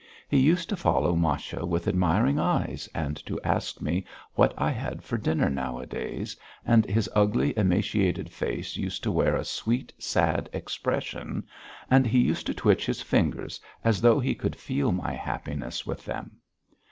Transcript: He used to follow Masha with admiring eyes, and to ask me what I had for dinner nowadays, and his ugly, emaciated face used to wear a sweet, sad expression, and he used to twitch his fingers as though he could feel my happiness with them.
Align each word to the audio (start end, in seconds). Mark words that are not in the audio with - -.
He 0.27 0.39
used 0.39 0.67
to 0.69 0.75
follow 0.75 1.15
Masha 1.15 1.63
with 1.63 1.87
admiring 1.87 2.39
eyes, 2.39 2.89
and 2.95 3.15
to 3.27 3.39
ask 3.43 3.81
me 3.83 4.03
what 4.33 4.51
I 4.57 4.71
had 4.71 5.03
for 5.03 5.15
dinner 5.15 5.47
nowadays, 5.47 6.35
and 6.65 6.87
his 6.87 7.07
ugly, 7.15 7.55
emaciated 7.55 8.27
face 8.31 8.75
used 8.77 9.03
to 9.03 9.11
wear 9.11 9.35
a 9.35 9.45
sweet, 9.45 9.93
sad 9.99 10.49
expression, 10.53 11.43
and 11.91 12.07
he 12.07 12.17
used 12.17 12.47
to 12.47 12.53
twitch 12.55 12.87
his 12.87 13.03
fingers 13.03 13.61
as 13.83 14.01
though 14.01 14.19
he 14.19 14.33
could 14.33 14.55
feel 14.55 14.91
my 14.91 15.13
happiness 15.13 15.85
with 15.85 16.03
them. 16.05 16.39